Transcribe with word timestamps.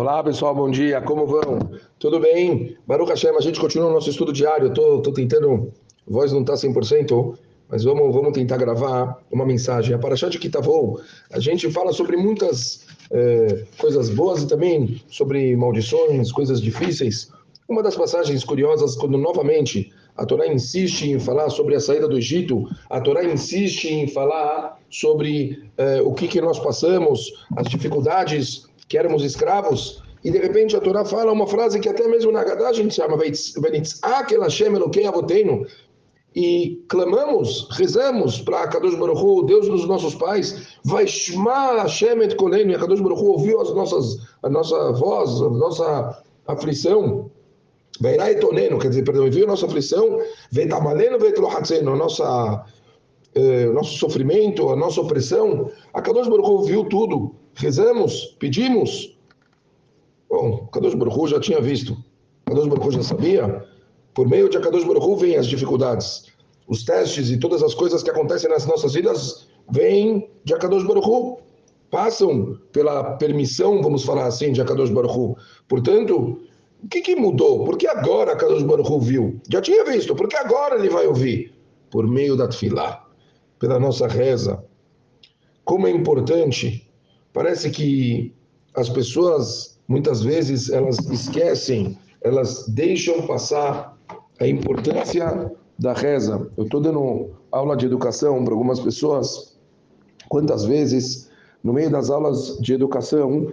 Olá 0.00 0.24
pessoal, 0.24 0.54
bom 0.54 0.70
dia, 0.70 0.98
como 1.02 1.26
vão? 1.26 1.58
Tudo 1.98 2.18
bem? 2.18 2.74
Baruch 2.86 3.10
Hashem, 3.10 3.36
a 3.36 3.40
gente 3.42 3.60
continua 3.60 3.90
o 3.90 3.92
nosso 3.92 4.08
estudo 4.08 4.32
diário. 4.32 4.68
Eu 4.68 4.72
tô, 4.72 5.02
tô 5.02 5.12
tentando, 5.12 5.70
a 6.08 6.10
voz 6.10 6.32
não 6.32 6.40
está 6.40 6.54
100%, 6.54 7.36
mas 7.68 7.84
vamos, 7.84 8.10
vamos 8.14 8.32
tentar 8.32 8.56
gravar 8.56 9.22
uma 9.30 9.44
mensagem. 9.44 9.94
A 9.94 9.98
Parashat 9.98 10.38
Kitavou, 10.38 11.02
a 11.30 11.38
gente 11.38 11.70
fala 11.70 11.92
sobre 11.92 12.16
muitas 12.16 12.86
é, 13.10 13.66
coisas 13.76 14.08
boas 14.08 14.42
e 14.42 14.48
também 14.48 15.02
sobre 15.06 15.54
maldições, 15.54 16.32
coisas 16.32 16.62
difíceis. 16.62 17.30
Uma 17.68 17.82
das 17.82 17.94
passagens 17.94 18.42
curiosas, 18.42 18.96
quando 18.96 19.18
novamente 19.18 19.92
a 20.16 20.24
Torá 20.24 20.46
insiste 20.46 21.10
em 21.10 21.20
falar 21.20 21.50
sobre 21.50 21.74
a 21.74 21.80
saída 21.80 22.08
do 22.08 22.16
Egito, 22.16 22.66
a 22.88 23.02
Torá 23.02 23.22
insiste 23.22 23.92
em 23.92 24.08
falar 24.08 24.78
sobre 24.88 25.62
é, 25.76 26.00
o 26.00 26.14
que, 26.14 26.26
que 26.26 26.40
nós 26.40 26.58
passamos, 26.58 27.46
as 27.54 27.68
dificuldades 27.68 28.69
que 28.90 28.98
éramos 28.98 29.22
escravos, 29.22 30.02
e 30.24 30.30
de 30.32 30.38
repente 30.38 30.76
a 30.76 30.80
Torá 30.80 31.04
fala 31.04 31.32
uma 31.32 31.46
frase 31.46 31.78
que 31.78 31.88
até 31.88 32.06
mesmo 32.08 32.32
na 32.32 32.40
Haggadah 32.40 32.68
a 32.68 32.72
gente 32.72 32.94
chama 32.94 33.16
e 36.34 36.84
clamamos, 36.88 37.68
rezamos 37.70 38.40
para 38.40 38.68
Kadosh 38.68 38.96
Baruch 38.96 39.20
Hu, 39.20 39.44
Deus 39.44 39.66
dos 39.66 39.86
nossos 39.86 40.14
pais, 40.14 40.76
Vaishma 40.84 41.82
Hashem 41.82 42.22
et 42.22 42.36
Kolenu, 42.36 42.72
e 42.72 42.78
Kadosh 42.78 43.00
Baruch 43.00 43.20
Hu 43.20 43.32
ouviu 43.32 43.60
as 43.60 43.72
nossas, 43.74 44.18
a 44.42 44.50
nossa 44.50 44.92
voz, 44.92 45.40
a 45.40 45.50
nossa 45.50 46.22
aflição, 46.46 47.30
Veirai 48.00 48.36
Toneno, 48.36 48.78
quer 48.78 48.88
dizer, 48.88 49.04
perdão, 49.04 49.24
ouviu 49.24 49.44
a 49.44 49.48
nossa 49.48 49.66
aflição, 49.66 50.20
Veitamaleno 50.50 51.18
Veitlohatzeno, 51.18 51.92
a 51.92 51.96
nossa 51.96 52.64
eh, 53.34 53.66
nosso 53.66 53.98
sofrimento, 53.98 54.68
a 54.68 54.76
nossa 54.76 55.00
opressão, 55.00 55.70
a 55.92 56.02
Kadosh 56.02 56.28
Baruch 56.28 56.48
Hu 56.48 56.64
viu 56.64 56.84
tudo, 56.84 57.34
rezamos, 57.54 58.36
pedimos. 58.38 59.16
Bom, 60.28 60.68
Kadosh 60.72 60.94
Baruch 60.94 61.16
Hu 61.16 61.28
já 61.28 61.40
tinha 61.40 61.60
visto, 61.60 61.96
Kadosh 62.46 62.68
Baruch 62.68 62.86
Hu 62.86 62.90
já 62.92 63.02
sabia. 63.02 63.66
Por 64.14 64.28
meio 64.28 64.48
de 64.48 64.58
Kadosh 64.58 64.84
Baruch 64.84 65.06
Hu 65.06 65.16
vêm 65.16 65.36
as 65.36 65.46
dificuldades, 65.46 66.26
os 66.66 66.84
testes 66.84 67.30
e 67.30 67.38
todas 67.38 67.62
as 67.62 67.74
coisas 67.74 68.02
que 68.02 68.10
acontecem 68.10 68.50
nas 68.50 68.66
nossas 68.66 68.94
vidas 68.94 69.48
vêm 69.70 70.28
de 70.44 70.54
Akadosh 70.54 70.84
Baruch 70.84 71.08
Hu, 71.08 71.38
passam 71.90 72.58
pela 72.72 73.16
permissão, 73.16 73.82
vamos 73.82 74.04
falar 74.04 74.26
assim, 74.26 74.52
de 74.52 74.60
Akadosh 74.60 74.90
Baruch 74.90 75.16
Hu. 75.16 75.36
Portanto, 75.68 76.40
o 76.82 76.88
que, 76.88 77.00
que 77.00 77.16
mudou? 77.16 77.64
Por 77.64 77.76
que 77.76 77.86
agora 77.86 78.32
Akadosh 78.32 78.62
Baruch 78.62 78.90
Hu 78.90 79.00
viu? 79.00 79.40
Já 79.50 79.60
tinha 79.60 79.84
visto, 79.84 80.14
por 80.14 80.28
que 80.28 80.36
agora 80.36 80.76
ele 80.76 80.88
vai 80.88 81.06
ouvir? 81.06 81.54
Por 81.90 82.06
meio 82.06 82.36
da 82.36 82.48
Tfilá 82.48 83.10
pela 83.60 83.78
nossa 83.78 84.08
reza. 84.08 84.64
Como 85.64 85.86
é 85.86 85.90
importante, 85.90 86.89
parece 87.32 87.70
que 87.70 88.34
as 88.74 88.88
pessoas 88.88 89.78
muitas 89.88 90.22
vezes 90.22 90.70
elas 90.70 90.98
esquecem, 91.10 91.98
elas 92.22 92.68
deixam 92.68 93.26
passar 93.26 93.98
a 94.40 94.46
importância 94.46 95.50
da 95.78 95.92
reza. 95.92 96.50
Eu 96.56 96.64
estou 96.64 96.80
dando 96.80 97.30
aula 97.50 97.76
de 97.76 97.86
educação 97.86 98.44
para 98.44 98.54
algumas 98.54 98.78
pessoas. 98.78 99.58
Quantas 100.28 100.64
vezes, 100.64 101.30
no 101.64 101.72
meio 101.72 101.90
das 101.90 102.10
aulas 102.10 102.58
de 102.60 102.72
educação, 102.72 103.52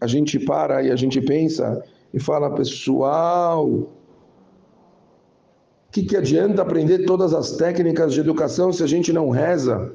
a 0.00 0.06
gente 0.06 0.38
para 0.38 0.82
e 0.82 0.90
a 0.90 0.96
gente 0.96 1.20
pensa 1.20 1.84
e 2.14 2.18
fala, 2.18 2.54
pessoal, 2.54 3.90
que, 5.96 6.02
que 6.02 6.16
adianta 6.16 6.60
aprender 6.60 7.06
todas 7.06 7.32
as 7.32 7.52
técnicas 7.52 8.12
de 8.12 8.20
educação 8.20 8.70
se 8.70 8.82
a 8.82 8.86
gente 8.86 9.14
não 9.14 9.30
reza? 9.30 9.94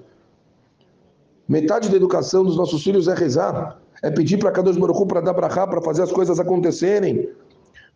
Metade 1.51 1.89
da 1.89 1.97
educação 1.97 2.45
dos 2.45 2.55
nossos 2.55 2.81
filhos 2.81 3.09
é 3.09 3.13
rezar, 3.13 3.77
é 4.01 4.09
pedir 4.09 4.37
para 4.37 4.51
Kadosh 4.51 4.77
Baruch 4.77 5.05
para 5.05 5.19
dar 5.19 5.33
brachá, 5.33 5.67
para 5.67 5.81
fazer 5.81 6.01
as 6.01 6.09
coisas 6.09 6.39
acontecerem. 6.39 7.27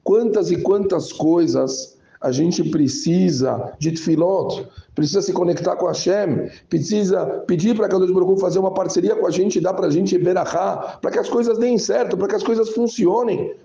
Quantas 0.03 0.51
e 0.51 0.57
quantas 0.57 1.13
coisas 1.13 1.97
a 2.19 2.33
gente 2.33 2.61
precisa 2.69 3.71
de 3.79 3.93
tefilot, 3.93 4.67
precisa 4.93 5.21
se 5.21 5.31
conectar 5.31 5.77
com 5.77 5.85
Hashem, 5.85 6.49
precisa 6.67 7.25
pedir 7.47 7.77
para 7.77 7.88
Kadosh 7.88 8.11
Baruch 8.11 8.41
fazer 8.41 8.59
uma 8.59 8.73
parceria 8.73 9.15
com 9.15 9.25
a 9.25 9.31
gente, 9.31 9.61
dar 9.61 9.73
para 9.73 9.88
a 9.88 9.89
gente 9.89 10.17
berachá, 10.17 10.99
para 11.01 11.11
que 11.11 11.19
as 11.19 11.29
coisas 11.29 11.57
deem 11.57 11.77
certo, 11.77 12.17
para 12.17 12.27
que 12.27 12.35
as 12.35 12.44
coisas 12.44 12.71
funcionem. 12.71 13.55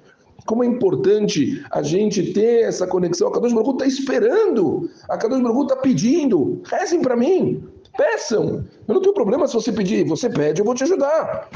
Como 0.47 0.63
é 0.63 0.67
importante 0.69 1.65
a 1.69 1.83
gente 1.83 2.33
ter 2.33 2.63
essa 2.63 2.87
conexão. 2.87 3.27
A 3.27 3.33
Kadosh 3.33 3.53
Baruch 3.53 3.73
está 3.73 3.87
esperando. 3.87 4.89
A 5.09 5.19
Kadosh 5.19 5.43
Baruch 5.43 5.63
está 5.63 5.77
pedindo. 5.77 6.63
Rezem 6.65 7.03
para 7.03 7.17
mim. 7.17 7.61
Peçam. 8.01 8.65
Eu 8.89 8.95
não 8.95 9.03
tenho 9.03 9.13
problema 9.13 9.47
se 9.47 9.53
você 9.53 9.71
pedir. 9.71 10.07
Você 10.07 10.31
pede, 10.31 10.63
eu 10.63 10.65
vou 10.65 10.75
te 10.75 10.85
ajudar. 10.85 11.51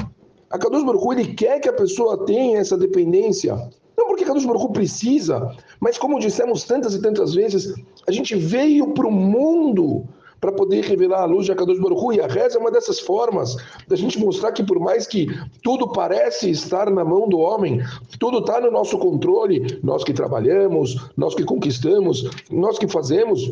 A 0.51 0.59
Kadosh 0.59 0.83
Baruch 0.83 1.19
ele 1.19 1.33
quer 1.33 1.59
que 1.59 1.67
a 1.67 1.73
pessoa 1.73 2.23
tenha 2.23 2.59
essa 2.59 2.77
dependência. 2.77 3.55
Não 3.97 4.05
porque 4.05 4.23
a 4.23 4.27
Kadosh 4.27 4.45
Baruch 4.45 4.71
precisa, 4.71 5.51
mas 5.79 5.97
como 5.97 6.19
dissemos 6.19 6.63
tantas 6.63 6.93
e 6.93 7.01
tantas 7.01 7.33
vezes, 7.33 7.73
a 8.07 8.11
gente 8.11 8.35
veio 8.35 8.93
para 8.93 9.07
o 9.07 9.11
mundo 9.11 10.05
para 10.39 10.51
poder 10.51 10.83
revelar 10.83 11.23
a 11.23 11.25
luz 11.25 11.47
de 11.47 11.51
Akadosh 11.51 11.79
Baruch 11.79 12.15
E 12.15 12.21
a 12.21 12.27
reza 12.27 12.59
é 12.59 12.61
uma 12.61 12.69
dessas 12.69 12.99
formas 12.99 13.57
da 13.87 13.95
gente 13.95 14.19
mostrar 14.19 14.51
que 14.51 14.63
por 14.63 14.79
mais 14.79 15.07
que 15.07 15.27
tudo 15.63 15.91
parece 15.91 16.51
estar 16.51 16.91
na 16.91 17.03
mão 17.03 17.27
do 17.27 17.39
homem, 17.39 17.81
tudo 18.19 18.37
está 18.37 18.61
no 18.61 18.69
nosso 18.69 18.99
controle, 18.99 19.79
nós 19.81 20.03
que 20.03 20.13
trabalhamos, 20.13 21.09
nós 21.17 21.33
que 21.33 21.43
conquistamos, 21.43 22.29
nós 22.51 22.77
que 22.77 22.87
fazemos, 22.87 23.51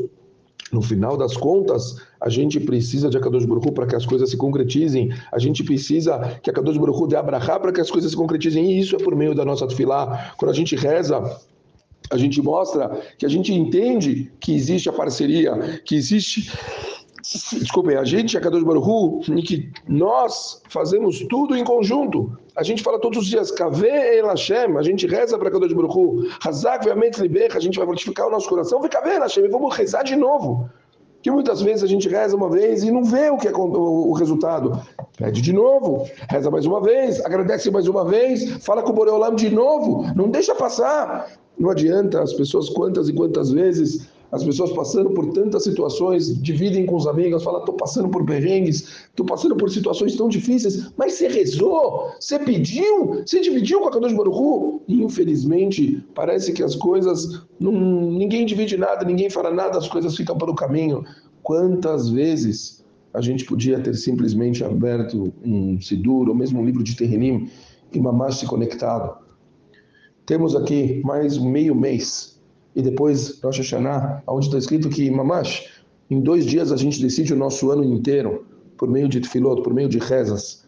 no 0.74 0.82
final 0.82 1.16
das 1.16 1.38
contas, 1.38 1.96
a 2.20 2.30
gente 2.30 2.60
precisa 2.60 3.10
de 3.10 3.18
Akadosh 3.18 3.46
Baruch 3.46 3.72
para 3.72 3.86
que 3.86 3.96
as 3.96 4.06
coisas 4.06 4.30
se 4.30 4.38
concretizem. 4.38 5.14
A 5.32 5.38
gente 5.38 5.64
precisa 5.64 6.40
que 6.42 6.50
Akadosh 6.50 6.78
Baruch 6.78 7.08
dê 7.08 7.16
abrahá 7.16 7.60
para 7.60 7.72
que 7.72 7.80
as 7.80 7.92
coisas 7.92 8.12
se 8.12 8.18
concretizem. 8.18 8.72
E 8.72 8.80
isso 8.80 8.96
é 8.96 9.00
por 9.00 9.16
meio 9.16 9.36
da 9.36 9.46
nossa 9.46 9.68
tefilá. 9.68 10.34
Quando 10.38 10.52
a 10.52 10.56
gente 10.56 10.76
reza 10.76 11.40
a 12.12 12.18
gente 12.18 12.42
mostra 12.42 13.02
que 13.18 13.26
a 13.26 13.30
gente 13.30 13.54
entende 13.54 14.32
que 14.40 14.54
existe 14.54 14.90
a 14.90 14.94
parceria, 14.94 15.82
que 15.86 15.96
existe 15.96 16.52
desculpem, 17.24 17.96
a 17.96 18.04
gente, 18.04 18.38
a 18.38 18.42
Kadosh 18.42 18.64
Baruhu, 18.64 19.22
e 19.36 19.42
que 19.42 19.72
nós 19.88 20.62
fazemos 20.70 21.20
tudo 21.30 21.56
em 21.56 21.64
conjunto. 21.64 22.38
A 22.56 22.64
gente 22.64 22.84
fala 22.84 23.00
todos 23.00 23.20
os 23.20 23.28
dias, 23.28 23.50
Kave 23.50 23.88
El 23.88 24.28
Hashem, 24.28 24.78
a 24.78 24.82
gente 24.82 25.08
reza 25.08 25.38
para 25.38 25.50
Kadosh 25.50 25.74
Baruhu, 25.74 26.28
Hazak 26.46 26.86
Ve'amet 26.86 27.20
Libech, 27.20 27.56
a 27.56 27.60
gente 27.60 27.78
vai 27.78 27.88
fortificar 27.88 28.28
o 28.28 28.32
nosso 28.32 28.50
coração, 28.50 28.82
vem 28.82 28.90
El 28.92 29.22
Hashem, 29.22 29.50
vamos 29.50 29.76
rezar 29.76 30.04
de 30.04 30.16
novo. 30.16 30.70
Que 31.22 31.32
muitas 31.32 31.62
vezes 31.62 31.84
a 31.84 31.88
gente 31.88 32.10
reza 32.10 32.36
uma 32.36 32.50
vez 32.50 32.84
e 32.84 32.92
não 32.92 33.06
vê 33.06 33.30
o 33.30 33.38
que 33.38 33.48
é 33.48 33.52
o 33.56 34.12
resultado. 34.12 34.78
Pede 35.18 35.42
de 35.42 35.54
novo, 35.54 36.06
reza 36.30 36.52
mais 36.52 36.66
uma 36.66 36.82
vez, 36.82 37.24
agradece 37.24 37.72
mais 37.72 37.88
uma 37.88 38.04
vez, 38.04 38.62
fala 38.66 38.84
com 38.84 38.90
o 38.90 38.94
Boreolam 38.94 39.34
de 39.34 39.50
novo, 39.50 40.06
não 40.16 40.30
deixa 40.30 40.54
passar. 40.54 41.32
Não 41.58 41.70
adianta 41.70 42.22
as 42.22 42.34
pessoas 42.34 42.68
quantas 42.68 43.08
e 43.08 43.14
quantas 43.14 43.52
vezes 43.52 44.10
as 44.34 44.44
pessoas 44.44 44.72
passando 44.72 45.12
por 45.12 45.32
tantas 45.32 45.64
situações, 45.64 46.42
dividem 46.42 46.88
com 46.88 46.96
os 46.96 47.06
amigos, 47.06 47.44
falam, 47.44 47.60
estou 47.60 47.76
passando 47.76 48.10
por 48.10 48.26
perrengues, 48.26 49.06
estou 49.08 49.24
passando 49.28 49.56
por 49.56 49.70
situações 49.70 50.16
tão 50.16 50.28
difíceis, 50.28 50.92
mas 50.98 51.14
você 51.14 51.28
rezou, 51.28 52.10
você 52.20 52.40
pediu, 52.40 53.22
você 53.24 53.42
dividiu 53.42 53.82
com 53.82 53.90
a 53.90 53.92
Kadosh 53.92 54.14
Baruchu. 54.14 54.82
Infelizmente, 54.88 56.04
parece 56.16 56.52
que 56.52 56.64
as 56.64 56.74
coisas, 56.74 57.44
não, 57.60 57.72
ninguém 57.72 58.44
divide 58.44 58.76
nada, 58.76 59.06
ninguém 59.06 59.30
fala 59.30 59.52
nada, 59.52 59.78
as 59.78 59.88
coisas 59.88 60.18
ficam 60.18 60.36
pelo 60.36 60.56
caminho. 60.56 61.06
Quantas 61.44 62.10
vezes 62.10 62.84
a 63.14 63.22
gente 63.22 63.46
podia 63.46 63.80
ter 63.82 63.94
simplesmente 63.94 64.64
aberto 64.64 65.32
um 65.46 65.80
Sidur, 65.80 66.28
ou 66.28 66.34
mesmo 66.34 66.60
um 66.60 66.66
livro 66.66 66.84
de 66.84 66.96
Terrinim, 66.96 67.52
e 67.92 68.00
mamás 68.00 68.38
se 68.38 68.48
conectado? 68.48 69.16
Temos 70.26 70.56
aqui 70.56 71.04
mais 71.06 71.38
meio 71.38 71.76
mês 71.76 72.33
e 72.76 72.82
depois 72.82 73.40
Rosh 73.42 73.60
Hashanah, 73.60 74.24
onde 74.28 74.48
está 74.48 74.58
escrito 74.58 74.90
que, 74.90 75.10
mamash, 75.10 75.68
em 76.10 76.22
dois 76.22 76.46
dias 76.46 76.72
a 76.72 76.78
gente 76.78 77.02
decide 77.02 77.34
o 77.34 77.38
nosso 77.38 77.72
ano 77.72 77.84
inteiro 77.84 78.46
por 78.78 78.90
meio 78.90 79.08
de 79.08 79.22
tefilot, 79.22 79.62
por 79.62 79.74
meio 79.74 79.88
de 79.88 80.00
rezas. 80.00 80.64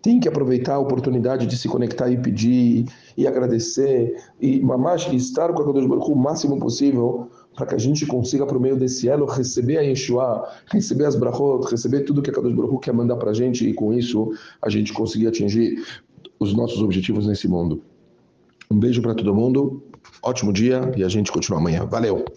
Tem 0.00 0.20
que 0.20 0.28
aproveitar 0.28 0.74
a 0.74 0.78
oportunidade 0.78 1.46
de 1.46 1.56
se 1.56 1.68
conectar 1.68 2.08
e 2.08 2.16
pedir 2.16 2.86
e 3.16 3.26
agradecer 3.26 4.16
e 4.40 4.60
mamash 4.60 5.12
estar 5.12 5.52
com 5.52 5.62
a 5.62 5.66
Kadosh 5.66 5.86
Baruch 5.86 6.10
o 6.10 6.16
máximo 6.16 6.58
possível 6.58 7.28
para 7.56 7.66
que 7.66 7.74
a 7.74 7.78
gente 7.78 8.06
consiga 8.06 8.46
por 8.46 8.60
meio 8.60 8.76
desse 8.76 9.08
elo 9.08 9.26
receber 9.26 9.78
a 9.78 9.80
Yeshua, 9.80 10.48
receber 10.66 11.06
as 11.06 11.16
brachot, 11.16 11.68
receber 11.68 12.02
tudo 12.02 12.22
que 12.22 12.30
a 12.30 12.32
Kadosh 12.32 12.54
Baruch 12.54 12.80
quer 12.80 12.94
mandar 12.94 13.16
para 13.16 13.30
a 13.30 13.34
gente 13.34 13.68
e 13.68 13.74
com 13.74 13.92
isso 13.92 14.32
a 14.62 14.68
gente 14.68 14.92
conseguir 14.92 15.26
atingir 15.26 15.82
os 16.38 16.54
nossos 16.54 16.80
objetivos 16.80 17.26
nesse 17.26 17.48
mundo. 17.48 17.82
Um 18.70 18.78
beijo 18.78 19.02
para 19.02 19.14
todo 19.14 19.34
mundo, 19.34 19.82
ótimo 20.22 20.52
dia 20.52 20.92
e 20.96 21.04
a 21.04 21.08
gente 21.08 21.30
continua 21.32 21.58
amanhã. 21.60 21.84
Valeu! 21.84 22.24